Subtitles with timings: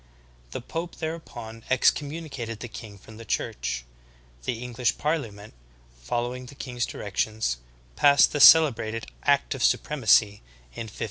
[0.49, 3.85] The pope thereupon ex communicated the king from the Church.
[4.45, 5.53] The EngMsh parli ament,
[6.01, 7.57] following the king's directions,
[7.95, 10.41] passed the celebrated Act of Supremacy
[10.73, 10.99] in 1534.